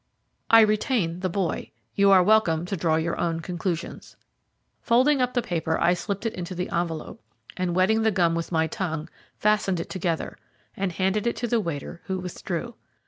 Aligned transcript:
"I 0.49 0.61
retain 0.61 1.19
the 1.19 1.29
boy. 1.29 1.69
You 1.93 2.09
are 2.09 2.23
welcome 2.23 2.65
to 2.65 2.75
draw 2.75 2.95
your 2.95 3.21
own 3.21 3.39
conclusions." 3.39 4.15
Folding 4.81 5.21
up 5.21 5.35
the 5.35 5.43
paper 5.43 5.79
I 5.79 5.93
slipped 5.93 6.25
it 6.25 6.33
into 6.33 6.55
the 6.55 6.71
envelope, 6.71 7.21
and 7.55 7.75
wetting 7.75 8.01
the 8.01 8.09
gum 8.09 8.33
with 8.33 8.51
my 8.51 8.65
tongue, 8.65 9.09
fastened 9.37 9.79
it 9.79 9.91
together, 9.91 10.39
and 10.75 10.91
handed 10.91 11.27
it 11.27 11.35
to 11.35 11.47
the 11.47 11.59
waiter 11.61 12.01
who 12.05 12.17
withdrew. 12.17 12.73